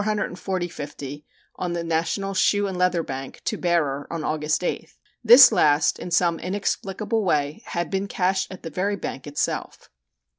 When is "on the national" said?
1.57-2.33